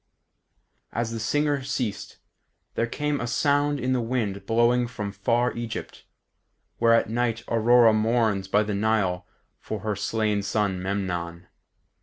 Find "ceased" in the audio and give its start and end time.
1.61-2.17